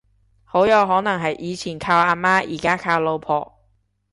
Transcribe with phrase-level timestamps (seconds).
[0.45, 3.59] 好有可能係以前靠阿媽而家靠老婆